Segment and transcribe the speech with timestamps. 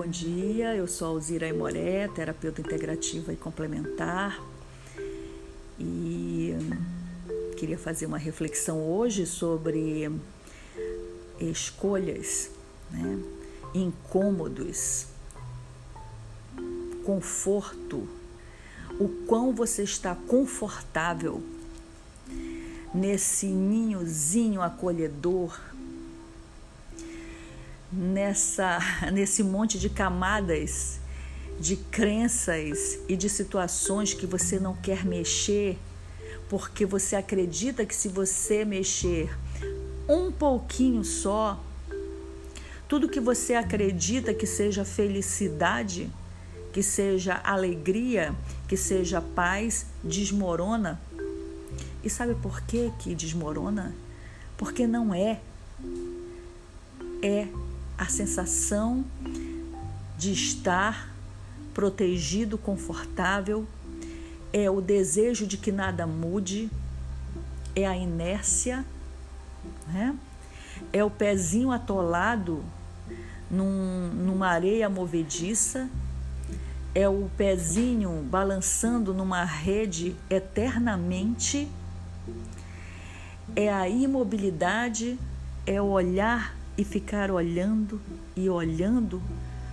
[0.00, 4.40] Bom dia, eu sou Alzira Imoré, terapeuta integrativa e complementar.
[5.76, 6.54] E
[7.56, 10.08] queria fazer uma reflexão hoje sobre
[11.40, 12.48] escolhas,
[12.92, 13.18] né?
[13.74, 15.08] incômodos,
[17.04, 18.08] conforto,
[19.00, 21.42] o quão você está confortável
[22.94, 25.60] nesse ninhozinho acolhedor
[27.92, 28.78] nessa
[29.12, 31.00] nesse monte de camadas
[31.58, 35.76] de crenças e de situações que você não quer mexer,
[36.48, 39.36] porque você acredita que se você mexer
[40.08, 41.62] um pouquinho só,
[42.88, 46.10] tudo que você acredita que seja felicidade,
[46.72, 48.34] que seja alegria,
[48.68, 51.00] que seja paz, desmorona.
[52.04, 53.94] E sabe por que que desmorona?
[54.56, 55.40] Porque não é.
[57.20, 57.48] É
[57.98, 59.04] a sensação
[60.16, 61.12] de estar
[61.74, 63.66] protegido, confortável,
[64.52, 66.70] é o desejo de que nada mude,
[67.74, 68.84] é a inércia,
[69.88, 70.16] né?
[70.92, 72.64] é o pezinho atolado
[73.50, 75.88] num, numa areia movediça,
[76.94, 81.68] é o pezinho balançando numa rede eternamente,
[83.54, 85.18] é a imobilidade,
[85.66, 88.00] é o olhar e ficar olhando
[88.36, 89.20] e olhando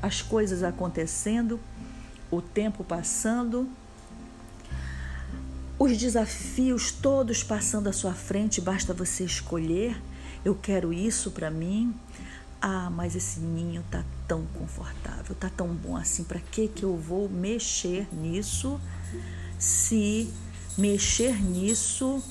[0.00, 1.58] as coisas acontecendo,
[2.30, 3.68] o tempo passando,
[5.78, 10.00] os desafios todos passando à sua frente, basta você escolher.
[10.44, 11.92] Eu quero isso para mim.
[12.60, 16.22] Ah, mas esse ninho tá tão confortável, tá tão bom assim.
[16.22, 18.80] Para que que eu vou mexer nisso?
[19.58, 20.32] Se
[20.76, 22.22] mexer nisso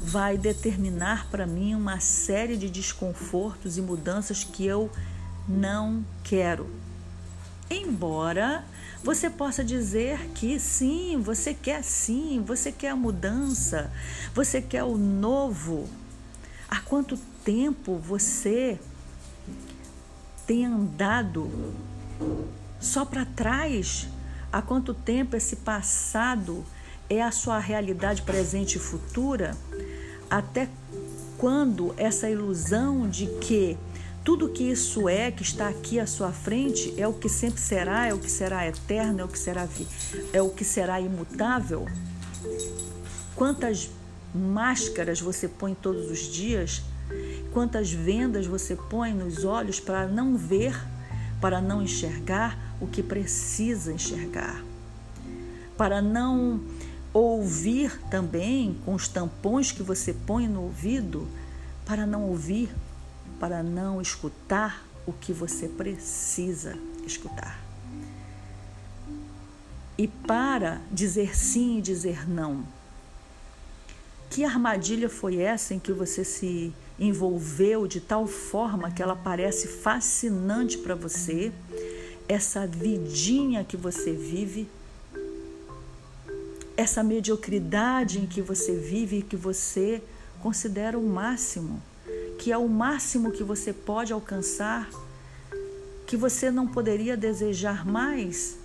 [0.00, 4.90] vai determinar para mim uma série de desconfortos e mudanças que eu
[5.48, 6.68] não quero.
[7.70, 8.64] Embora
[9.02, 13.92] você possa dizer que sim, você quer sim, você quer a mudança,
[14.34, 15.88] você quer o novo.
[16.68, 18.78] Há quanto tempo você
[20.46, 21.74] tem andado
[22.80, 24.08] só para trás?
[24.52, 26.64] Há quanto tempo esse passado
[27.08, 29.56] é a sua realidade presente e futura?
[30.30, 30.68] Até
[31.38, 33.76] quando essa ilusão de que
[34.24, 38.06] tudo que isso é, que está aqui à sua frente, é o que sempre será,
[38.06, 39.68] é o que será eterno, é o que será,
[40.32, 41.86] é o que será imutável?
[43.36, 43.90] Quantas
[44.34, 46.82] máscaras você põe todos os dias?
[47.52, 50.74] Quantas vendas você põe nos olhos para não ver,
[51.40, 54.64] para não enxergar o que precisa enxergar?
[55.76, 56.60] Para não
[57.44, 61.28] Ouvir também com os tampões que você põe no ouvido
[61.84, 62.74] para não ouvir,
[63.38, 66.74] para não escutar o que você precisa
[67.06, 67.62] escutar.
[69.98, 72.64] E para dizer sim e dizer não.
[74.30, 79.68] Que armadilha foi essa em que você se envolveu de tal forma que ela parece
[79.68, 81.52] fascinante para você?
[82.26, 84.66] Essa vidinha que você vive
[86.76, 90.02] essa mediocridade em que você vive e que você
[90.40, 91.82] considera o máximo,
[92.38, 94.88] que é o máximo que você pode alcançar,
[96.06, 98.58] que você não poderia desejar mais,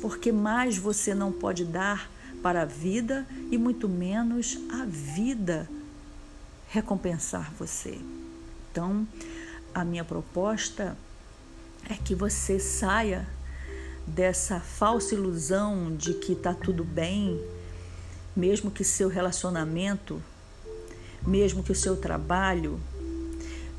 [0.00, 2.10] porque mais você não pode dar
[2.42, 5.68] para a vida e muito menos a vida
[6.68, 7.98] recompensar você.
[8.70, 9.06] Então,
[9.74, 10.96] a minha proposta
[11.88, 13.26] é que você saia
[14.06, 17.40] dessa falsa ilusão de que está tudo bem,
[18.36, 20.22] mesmo que seu relacionamento,
[21.26, 22.80] mesmo que o seu trabalho,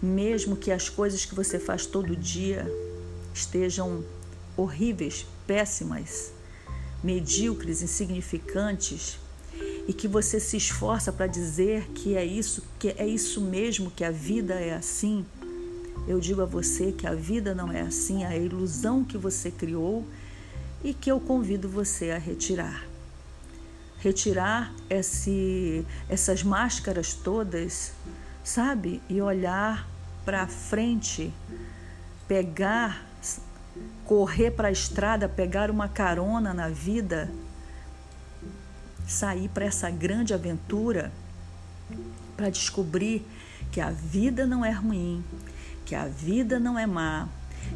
[0.02, 2.66] mesmo que as coisas que você faz todo dia
[3.34, 4.04] estejam
[4.56, 6.32] horríveis, péssimas,
[7.04, 9.20] medíocres, insignificantes,
[9.88, 14.04] e que você se esforça para dizer que é isso, que é isso mesmo, que
[14.04, 15.26] a vida é assim,
[16.08, 19.50] eu digo a você que a vida não é assim, é a ilusão que você
[19.50, 20.06] criou
[20.84, 22.95] e que eu convido você a retirar.
[24.06, 27.92] Retirar esse, essas máscaras todas,
[28.44, 29.02] sabe?
[29.10, 29.90] E olhar
[30.24, 31.34] para frente,
[32.28, 33.04] pegar,
[34.06, 37.32] correr para a estrada, pegar uma carona na vida,
[39.08, 41.12] sair para essa grande aventura
[42.38, 43.26] para descobrir
[43.72, 45.24] que a vida não é ruim,
[45.84, 47.28] que a vida não é má,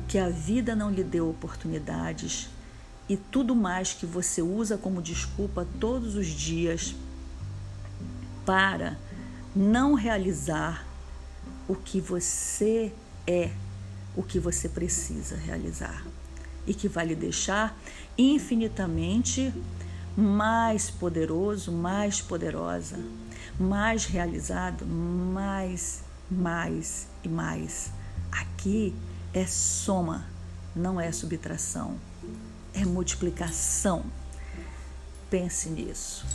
[0.07, 2.51] que a vida não lhe deu oportunidades
[3.09, 6.95] e tudo mais que você usa como desculpa todos os dias
[8.45, 8.97] para
[9.55, 10.85] não realizar
[11.67, 12.93] o que você
[13.27, 13.51] é,
[14.15, 16.05] o que você precisa realizar.
[16.67, 17.75] e que vai lhe deixar
[18.15, 19.51] infinitamente
[20.15, 22.99] mais poderoso, mais poderosa,
[23.59, 27.91] mais realizado, mais, mais e mais.
[28.31, 28.93] Aqui
[29.33, 30.27] é soma,
[30.75, 31.97] não é subtração,
[32.73, 34.05] é multiplicação.
[35.29, 36.25] Pense nisso.